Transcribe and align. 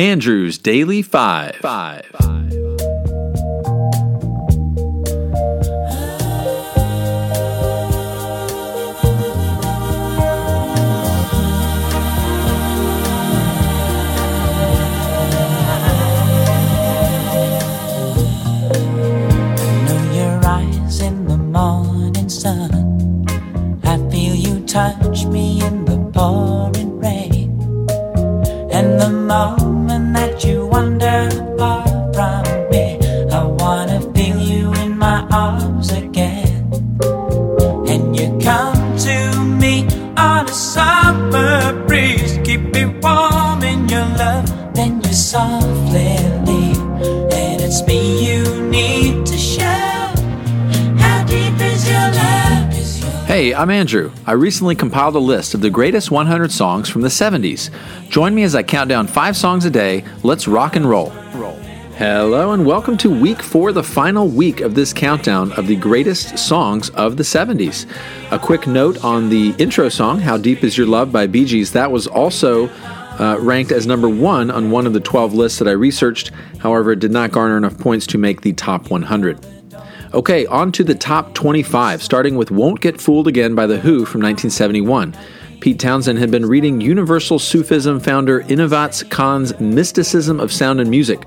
Andrew's 0.00 0.56
Daily 0.56 1.02
Five. 1.02 1.56
Five. 1.56 2.10
morning 21.52 22.28
sun. 22.30 23.26
I 23.84 23.98
feel 24.10 24.34
you 24.34 24.64
touch 24.64 25.26
me 25.26 25.60
in 25.62 25.84
the 25.84 25.98
pouring 26.14 26.98
rain. 26.98 27.60
And 28.72 28.98
the 28.98 29.10
moment 29.10 29.69
Hey, 53.40 53.54
I'm 53.54 53.70
Andrew. 53.70 54.12
I 54.26 54.32
recently 54.32 54.74
compiled 54.74 55.16
a 55.16 55.18
list 55.18 55.54
of 55.54 55.62
the 55.62 55.70
greatest 55.70 56.10
100 56.10 56.52
songs 56.52 56.90
from 56.90 57.00
the 57.00 57.08
70s. 57.08 57.70
Join 58.10 58.34
me 58.34 58.42
as 58.42 58.54
I 58.54 58.62
count 58.62 58.90
down 58.90 59.06
five 59.06 59.34
songs 59.34 59.64
a 59.64 59.70
day. 59.70 60.04
Let's 60.22 60.46
rock 60.46 60.76
and 60.76 60.84
roll. 60.84 61.08
Hello, 61.96 62.52
and 62.52 62.66
welcome 62.66 62.98
to 62.98 63.08
week 63.08 63.42
four, 63.42 63.72
the 63.72 63.82
final 63.82 64.28
week 64.28 64.60
of 64.60 64.74
this 64.74 64.92
countdown 64.92 65.52
of 65.52 65.68
the 65.68 65.76
greatest 65.76 66.36
songs 66.36 66.90
of 66.90 67.16
the 67.16 67.22
70s. 67.22 67.90
A 68.30 68.38
quick 68.38 68.66
note 68.66 69.02
on 69.02 69.30
the 69.30 69.54
intro 69.56 69.88
song, 69.88 70.20
How 70.20 70.36
Deep 70.36 70.62
Is 70.62 70.76
Your 70.76 70.86
Love 70.86 71.10
by 71.10 71.26
Bee 71.26 71.46
Gees, 71.46 71.72
that 71.72 71.90
was 71.90 72.06
also 72.06 72.68
uh, 72.68 73.38
ranked 73.40 73.72
as 73.72 73.86
number 73.86 74.10
one 74.10 74.50
on 74.50 74.70
one 74.70 74.86
of 74.86 74.92
the 74.92 75.00
12 75.00 75.32
lists 75.32 75.58
that 75.60 75.66
I 75.66 75.72
researched. 75.72 76.30
However, 76.58 76.92
it 76.92 76.98
did 76.98 77.10
not 77.10 77.32
garner 77.32 77.56
enough 77.56 77.78
points 77.78 78.06
to 78.08 78.18
make 78.18 78.42
the 78.42 78.52
top 78.52 78.90
100. 78.90 79.59
Okay, 80.12 80.44
on 80.46 80.72
to 80.72 80.82
the 80.82 80.96
top 80.96 81.34
25, 81.34 82.02
starting 82.02 82.34
with 82.34 82.50
Won't 82.50 82.80
Get 82.80 83.00
Fooled 83.00 83.28
Again 83.28 83.54
by 83.54 83.68
The 83.68 83.78
Who 83.78 84.04
from 84.04 84.20
1971. 84.22 85.16
Pete 85.60 85.78
Townshend 85.78 86.18
had 86.18 86.32
been 86.32 86.46
reading 86.46 86.80
Universal 86.80 87.38
Sufism 87.38 88.00
founder 88.00 88.40
Inayat 88.42 89.08
Khan's 89.08 89.58
Mysticism 89.60 90.40
of 90.40 90.52
Sound 90.52 90.80
and 90.80 90.90
Music, 90.90 91.20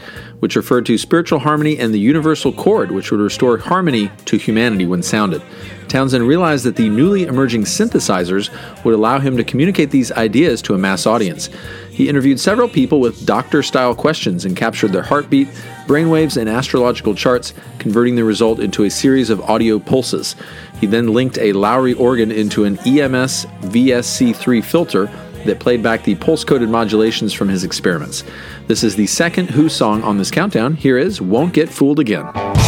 which 0.44 0.58
referred 0.58 0.86
to 0.86 0.98
spiritual 0.98 1.40
harmony 1.40 1.80
and 1.80 1.94
the 1.94 2.00
universal 2.00 2.52
chord, 2.52 2.92
which 2.92 3.12
would 3.12 3.22
restore 3.22 3.58
harmony 3.58 4.12
to 4.26 4.36
humanity 4.36 4.86
when 4.86 5.02
sounded. 5.02 5.42
Townshend 5.88 6.28
realized 6.28 6.66
that 6.66 6.76
the 6.76 6.90
newly 6.90 7.24
emerging 7.24 7.64
synthesizers 7.64 8.50
would 8.84 8.94
allow 8.94 9.20
him 9.20 9.38
to 9.38 9.46
communicate 9.46 9.90
these 9.90 10.12
ideas 10.12 10.62
to 10.62 10.74
a 10.74 10.78
mass 10.78 11.06
audience. 11.06 11.50
He 11.92 12.10
interviewed 12.10 12.42
several 12.42 12.68
people 12.68 13.00
with 13.00 13.26
doctor 13.26 13.64
style 13.64 13.96
questions 13.96 14.44
and 14.44 14.58
captured 14.58 14.92
their 14.92 15.02
heartbeat, 15.02 15.48
brainwaves, 15.88 16.36
and 16.36 16.50
astrological 16.50 17.16
charts, 17.16 17.54
converting 17.80 18.18
the 18.18 18.26
result 18.26 18.60
into 18.60 18.84
a 18.84 18.90
series 18.90 19.30
of 19.30 19.40
audio 19.44 19.80
pulses. 19.80 20.36
He 20.82 20.88
then 20.88 21.14
linked 21.14 21.38
a 21.38 21.54
Lowrey 21.54 21.98
organ 21.98 22.34
into 22.34 22.66
an 22.66 22.80
EMS 22.80 23.46
VCS3 23.62 24.62
filter 24.62 25.10
that 25.46 25.60
played 25.60 25.84
back 25.84 26.04
the 26.04 26.16
pulse 26.16 26.44
coded 26.44 26.70
modulations 26.70 27.34
from 27.34 27.50
his 27.50 27.64
experiments. 27.64 28.24
This 28.68 28.84
is 28.84 28.96
the 28.96 29.08
second 29.08 29.50
Who 29.52 29.70
song 29.70 30.04
on 30.04 30.18
this 30.18 30.32
countdown. 30.32 30.76
Here 30.76 30.98
is 30.98 31.22
Won't 31.22 31.54
Get 31.54 31.70
Fooled 31.70 32.00
Again. 32.00 32.63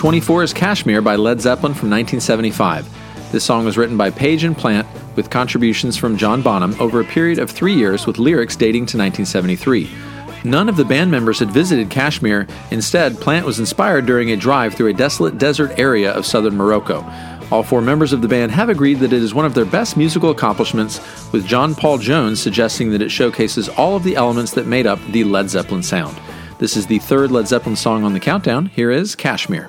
24 0.00 0.44
is 0.44 0.54
Kashmir 0.54 1.02
by 1.02 1.14
Led 1.14 1.42
Zeppelin 1.42 1.74
from 1.74 1.90
1975. 1.90 2.88
This 3.32 3.44
song 3.44 3.66
was 3.66 3.76
written 3.76 3.98
by 3.98 4.08
Page 4.08 4.44
and 4.44 4.56
Plant 4.56 4.88
with 5.14 5.28
contributions 5.28 5.94
from 5.94 6.16
John 6.16 6.40
Bonham 6.40 6.74
over 6.80 7.02
a 7.02 7.04
period 7.04 7.38
of 7.38 7.50
three 7.50 7.74
years 7.74 8.06
with 8.06 8.16
lyrics 8.16 8.56
dating 8.56 8.86
to 8.86 8.96
1973. 8.96 9.90
None 10.42 10.70
of 10.70 10.76
the 10.76 10.86
band 10.86 11.10
members 11.10 11.40
had 11.40 11.50
visited 11.50 11.90
Kashmir. 11.90 12.46
Instead, 12.70 13.20
Plant 13.20 13.44
was 13.44 13.58
inspired 13.58 14.06
during 14.06 14.30
a 14.30 14.38
drive 14.38 14.72
through 14.72 14.86
a 14.86 14.94
desolate 14.94 15.36
desert 15.36 15.78
area 15.78 16.10
of 16.12 16.24
southern 16.24 16.56
Morocco. 16.56 17.04
All 17.50 17.62
four 17.62 17.82
members 17.82 18.14
of 18.14 18.22
the 18.22 18.28
band 18.28 18.52
have 18.52 18.70
agreed 18.70 19.00
that 19.00 19.12
it 19.12 19.22
is 19.22 19.34
one 19.34 19.44
of 19.44 19.52
their 19.52 19.66
best 19.66 19.98
musical 19.98 20.30
accomplishments, 20.30 20.98
with 21.30 21.46
John 21.46 21.74
Paul 21.74 21.98
Jones 21.98 22.40
suggesting 22.40 22.88
that 22.92 23.02
it 23.02 23.10
showcases 23.10 23.68
all 23.68 23.96
of 23.96 24.04
the 24.04 24.16
elements 24.16 24.52
that 24.52 24.66
made 24.66 24.86
up 24.86 24.98
the 25.10 25.24
Led 25.24 25.50
Zeppelin 25.50 25.82
sound. 25.82 26.18
This 26.58 26.74
is 26.74 26.86
the 26.86 27.00
third 27.00 27.30
Led 27.30 27.48
Zeppelin 27.48 27.76
song 27.76 28.02
on 28.02 28.14
the 28.14 28.20
countdown. 28.20 28.64
Here 28.64 28.90
is 28.90 29.14
Kashmir. 29.14 29.68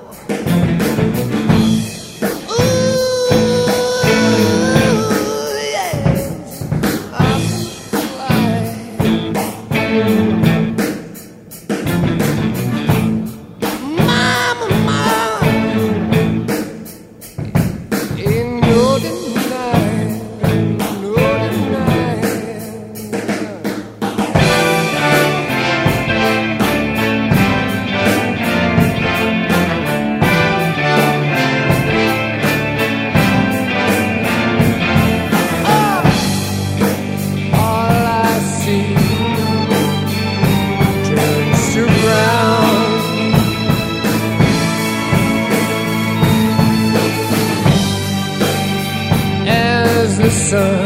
As 50.53 50.80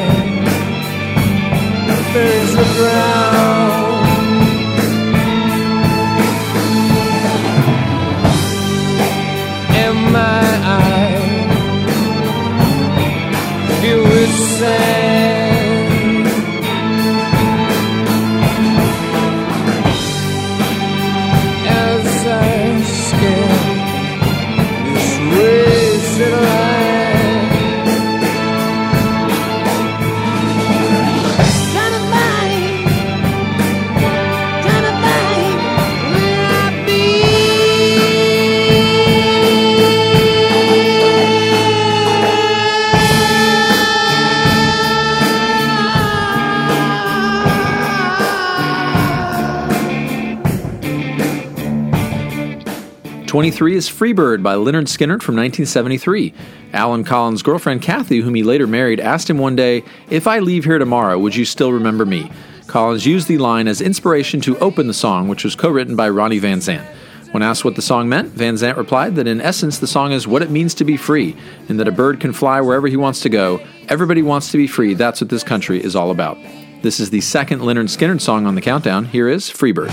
23 53.36 53.76
is 53.76 53.90
Freebird 53.90 54.42
by 54.42 54.56
Lynyrd 54.56 54.88
Skynyrd 54.88 55.22
from 55.22 55.36
1973. 55.36 56.34
Allen 56.72 57.04
Collins' 57.04 57.44
girlfriend 57.44 57.82
Kathy, 57.82 58.22
whom 58.22 58.34
he 58.34 58.44
later 58.44 58.66
married, 58.66 59.02
asked 59.02 59.30
him 59.30 59.38
one 59.38 59.58
day, 59.58 59.84
If 60.10 60.26
I 60.26 60.40
leave 60.40 60.64
here 60.64 60.78
tomorrow, 60.78 61.20
would 61.20 61.36
you 61.36 61.44
still 61.44 61.74
remember 61.74 62.06
me? 62.06 62.32
Collins 62.68 63.06
used 63.06 63.28
the 63.28 63.38
line 63.38 63.68
as 63.68 63.82
inspiration 63.82 64.40
to 64.40 64.58
open 64.60 64.88
the 64.88 64.94
song, 64.94 65.28
which 65.28 65.44
was 65.44 65.54
co 65.54 65.68
written 65.68 65.98
by 65.98 66.08
Ronnie 66.08 66.40
Van 66.40 66.60
Zant. 66.60 66.88
When 67.32 67.44
asked 67.44 67.66
what 67.66 67.76
the 67.76 67.82
song 67.82 68.08
meant, 68.08 68.30
Van 68.30 68.54
Zant 68.54 68.78
replied 68.78 69.16
that 69.16 69.28
in 69.28 69.42
essence 69.42 69.80
the 69.80 69.86
song 69.86 70.14
is 70.14 70.26
what 70.26 70.42
it 70.42 70.50
means 70.50 70.74
to 70.76 70.86
be 70.86 70.96
free, 70.96 71.36
and 71.68 71.78
that 71.78 71.90
a 71.90 71.92
bird 71.92 72.22
can 72.22 72.32
fly 72.32 72.62
wherever 72.62 72.88
he 72.88 72.96
wants 72.96 73.20
to 73.24 73.30
go. 73.30 73.60
Everybody 73.90 74.22
wants 74.22 74.50
to 74.52 74.58
be 74.58 74.66
free. 74.66 74.94
That's 74.94 75.20
what 75.20 75.30
this 75.30 75.44
country 75.44 75.84
is 75.84 75.94
all 75.94 76.12
about. 76.12 76.38
This 76.84 77.02
is 77.02 77.10
the 77.10 77.20
second 77.20 77.60
Lynyrd 77.60 77.90
Skynyrd 77.90 78.22
song 78.22 78.46
on 78.46 78.56
the 78.56 78.62
countdown. 78.62 79.04
Here 79.04 79.28
is 79.28 79.50
Freebird. 79.50 79.92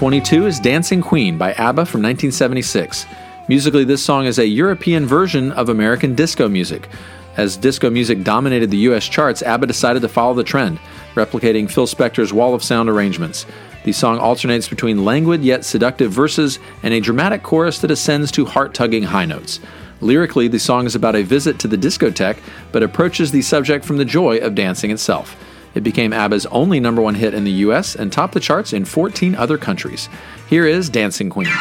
22 0.00 0.46
is 0.46 0.58
Dancing 0.58 1.02
Queen 1.02 1.36
by 1.36 1.52
ABBA 1.52 1.84
from 1.84 2.00
1976. 2.00 3.04
Musically, 3.48 3.84
this 3.84 4.02
song 4.02 4.24
is 4.24 4.38
a 4.38 4.46
European 4.46 5.04
version 5.04 5.52
of 5.52 5.68
American 5.68 6.14
disco 6.14 6.48
music. 6.48 6.88
As 7.36 7.58
disco 7.58 7.90
music 7.90 8.24
dominated 8.24 8.70
the 8.70 8.88
US 8.88 9.06
charts, 9.06 9.42
ABBA 9.42 9.66
decided 9.66 10.00
to 10.00 10.08
follow 10.08 10.32
the 10.32 10.42
trend, 10.42 10.78
replicating 11.16 11.70
Phil 11.70 11.86
Spector's 11.86 12.32
wall 12.32 12.54
of 12.54 12.64
sound 12.64 12.88
arrangements. 12.88 13.44
The 13.84 13.92
song 13.92 14.18
alternates 14.18 14.68
between 14.68 15.04
languid 15.04 15.42
yet 15.42 15.66
seductive 15.66 16.10
verses 16.10 16.58
and 16.82 16.94
a 16.94 17.00
dramatic 17.00 17.42
chorus 17.42 17.80
that 17.80 17.90
ascends 17.90 18.32
to 18.32 18.46
heart 18.46 18.72
tugging 18.72 19.02
high 19.02 19.26
notes. 19.26 19.60
Lyrically, 20.00 20.48
the 20.48 20.58
song 20.58 20.86
is 20.86 20.94
about 20.94 21.14
a 21.14 21.22
visit 21.22 21.58
to 21.58 21.68
the 21.68 21.76
discotheque, 21.76 22.38
but 22.72 22.82
approaches 22.82 23.32
the 23.32 23.42
subject 23.42 23.84
from 23.84 23.98
the 23.98 24.06
joy 24.06 24.38
of 24.38 24.54
dancing 24.54 24.92
itself. 24.92 25.36
It 25.74 25.82
became 25.82 26.12
ABBA's 26.12 26.46
only 26.46 26.80
number 26.80 27.00
one 27.00 27.14
hit 27.14 27.34
in 27.34 27.44
the 27.44 27.50
US 27.52 27.94
and 27.94 28.12
topped 28.12 28.34
the 28.34 28.40
charts 28.40 28.72
in 28.72 28.84
14 28.84 29.34
other 29.34 29.58
countries. 29.58 30.08
Here 30.48 30.66
is 30.66 30.90
Dancing 30.90 31.30
Queen. 31.30 31.52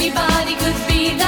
Anybody 0.00 0.54
could 0.54 0.86
be 0.86 1.12
that 1.18 1.27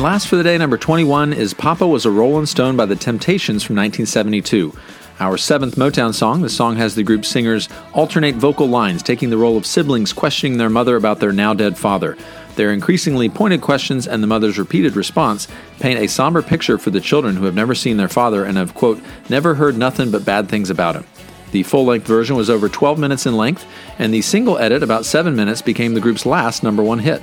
And 0.00 0.06
last 0.06 0.28
for 0.28 0.36
the 0.36 0.42
day, 0.42 0.56
number 0.56 0.78
21 0.78 1.34
is 1.34 1.52
Papa 1.52 1.86
Was 1.86 2.06
a 2.06 2.10
Rolling 2.10 2.46
Stone 2.46 2.74
by 2.74 2.86
The 2.86 2.96
Temptations 2.96 3.62
from 3.62 3.76
1972. 3.76 4.72
Our 5.20 5.36
seventh 5.36 5.76
Motown 5.76 6.14
song, 6.14 6.40
the 6.40 6.48
song 6.48 6.76
has 6.76 6.94
the 6.94 7.02
group's 7.02 7.28
singers 7.28 7.68
alternate 7.92 8.34
vocal 8.36 8.66
lines, 8.66 9.02
taking 9.02 9.28
the 9.28 9.36
role 9.36 9.58
of 9.58 9.66
siblings 9.66 10.14
questioning 10.14 10.56
their 10.56 10.70
mother 10.70 10.96
about 10.96 11.20
their 11.20 11.32
now 11.32 11.52
dead 11.52 11.76
father. 11.76 12.16
Their 12.56 12.72
increasingly 12.72 13.28
pointed 13.28 13.60
questions 13.60 14.08
and 14.08 14.22
the 14.22 14.26
mother's 14.26 14.58
repeated 14.58 14.96
response 14.96 15.48
paint 15.80 16.00
a 16.00 16.08
somber 16.08 16.40
picture 16.40 16.78
for 16.78 16.88
the 16.88 17.02
children 17.02 17.36
who 17.36 17.44
have 17.44 17.54
never 17.54 17.74
seen 17.74 17.98
their 17.98 18.08
father 18.08 18.46
and 18.46 18.56
have, 18.56 18.72
quote, 18.72 19.02
never 19.28 19.56
heard 19.56 19.76
nothing 19.76 20.10
but 20.10 20.24
bad 20.24 20.48
things 20.48 20.70
about 20.70 20.96
him. 20.96 21.04
The 21.52 21.62
full 21.62 21.84
length 21.84 22.06
version 22.06 22.36
was 22.36 22.48
over 22.48 22.70
12 22.70 22.98
minutes 22.98 23.26
in 23.26 23.36
length, 23.36 23.66
and 23.98 24.14
the 24.14 24.22
single 24.22 24.56
edit, 24.56 24.82
about 24.82 25.04
7 25.04 25.36
minutes, 25.36 25.60
became 25.60 25.92
the 25.92 26.00
group's 26.00 26.24
last 26.24 26.62
number 26.62 26.82
one 26.82 27.00
hit. 27.00 27.22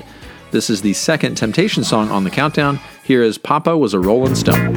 This 0.49 0.69
is 0.69 0.81
the 0.81 0.93
second 0.93 1.35
Temptation 1.35 1.83
song 1.83 2.09
on 2.09 2.23
the 2.23 2.29
countdown. 2.29 2.79
Here 3.03 3.21
is 3.21 3.37
Papa 3.37 3.77
Was 3.77 3.93
a 3.93 3.99
Rolling 3.99 4.33
Stone. 4.33 4.75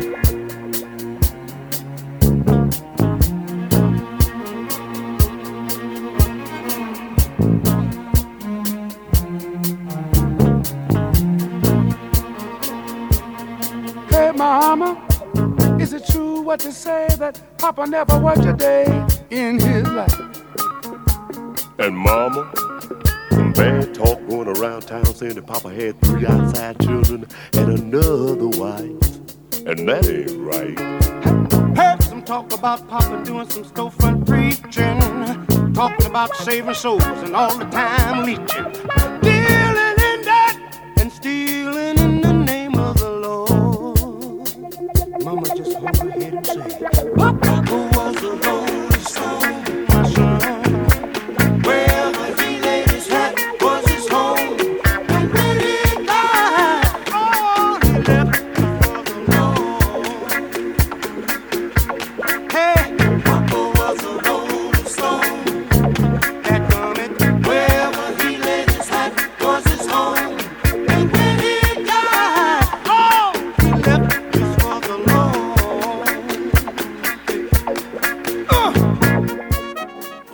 Hey, 14.08 14.32
mama, 14.32 15.00
is 15.80 15.92
it 15.92 16.04
true 16.08 16.40
what 16.42 16.58
they 16.60 16.72
say 16.72 17.08
that 17.18 17.40
Papa 17.58 17.86
never 17.86 18.18
worked 18.18 18.44
a 18.44 18.52
day 18.52 19.06
in 19.30 19.60
his 19.60 19.86
life? 19.88 20.14
And 21.78 21.96
mama, 21.96 22.52
around 25.22 25.32
town 25.32 25.34
saying 25.34 25.34
that 25.34 25.46
Papa 25.46 25.70
had 25.72 26.00
three 26.00 26.26
outside 26.26 26.80
children 26.80 27.26
and 27.54 27.78
another 27.78 28.48
wife. 28.58 28.80
And 29.66 29.88
that 29.88 30.06
ain't 30.08 30.38
right. 30.38 30.78
Heard 31.76 32.02
some 32.02 32.22
talk 32.22 32.52
about 32.52 32.88
Papa 32.88 33.22
doing 33.24 33.48
some 33.50 33.64
storefront 33.64 34.26
preaching, 34.26 35.74
talking 35.74 36.06
about 36.06 36.34
saving 36.36 36.74
souls 36.74 37.02
and 37.02 37.36
all 37.36 37.56
the 37.56 37.64
time 37.66 38.24
leeching, 38.24 38.72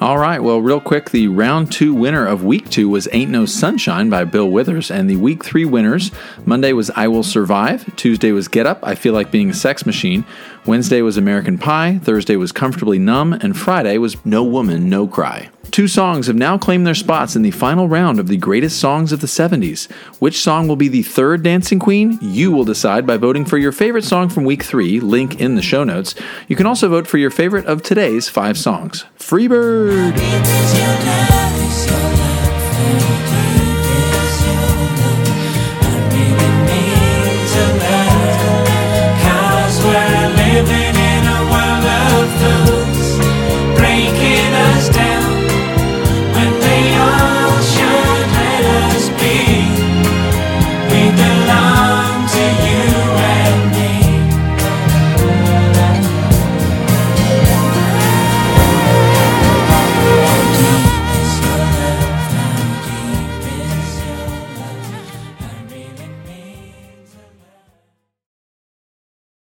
All 0.06 0.18
right, 0.18 0.40
well, 0.40 0.62
real 0.62 0.80
quick, 0.80 1.10
the 1.10 1.26
round 1.26 1.72
two 1.72 1.92
winner 1.92 2.24
of 2.24 2.44
week 2.44 2.70
two 2.70 2.88
was 2.88 3.08
Ain't 3.10 3.32
No 3.32 3.44
Sunshine 3.44 4.08
by 4.08 4.22
Bill 4.22 4.48
Withers, 4.48 4.88
and 4.88 5.10
the 5.10 5.16
week 5.16 5.44
three 5.44 5.64
winners 5.64 6.12
Monday 6.44 6.72
was 6.72 6.90
I 6.90 7.08
Will 7.08 7.24
Survive, 7.24 7.96
Tuesday 7.96 8.30
was 8.30 8.46
Get 8.46 8.66
Up, 8.66 8.78
I 8.84 8.94
Feel 8.94 9.14
Like 9.14 9.32
Being 9.32 9.50
a 9.50 9.52
Sex 9.52 9.84
Machine, 9.84 10.24
Wednesday 10.64 11.02
was 11.02 11.16
American 11.16 11.58
Pie, 11.58 11.98
Thursday 12.04 12.36
was 12.36 12.52
Comfortably 12.52 13.00
Numb, 13.00 13.32
and 13.32 13.58
Friday 13.58 13.98
was 13.98 14.24
No 14.24 14.44
Woman, 14.44 14.88
No 14.88 15.08
Cry. 15.08 15.50
Two 15.70 15.88
songs 15.88 16.26
have 16.26 16.36
now 16.36 16.56
claimed 16.56 16.86
their 16.86 16.94
spots 16.94 17.36
in 17.36 17.42
the 17.42 17.50
final 17.50 17.88
round 17.88 18.18
of 18.18 18.28
the 18.28 18.36
greatest 18.36 18.78
songs 18.78 19.12
of 19.12 19.20
the 19.20 19.26
70s. 19.26 19.90
Which 20.20 20.38
song 20.40 20.68
will 20.68 20.76
be 20.76 20.88
the 20.88 21.02
third 21.02 21.42
Dancing 21.42 21.78
Queen? 21.78 22.18
You 22.22 22.50
will 22.50 22.64
decide 22.64 23.06
by 23.06 23.18
voting 23.18 23.44
for 23.44 23.58
your 23.58 23.72
favorite 23.72 24.04
song 24.04 24.28
from 24.28 24.44
week 24.44 24.62
three, 24.62 25.00
link 25.00 25.40
in 25.40 25.54
the 25.54 25.62
show 25.62 25.84
notes. 25.84 26.14
You 26.48 26.56
can 26.56 26.66
also 26.66 26.88
vote 26.88 27.06
for 27.06 27.18
your 27.18 27.30
favorite 27.30 27.66
of 27.66 27.82
today's 27.82 28.28
five 28.28 28.56
songs. 28.56 29.04
Freebird! 29.18 30.16